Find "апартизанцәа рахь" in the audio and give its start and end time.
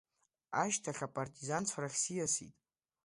1.05-1.97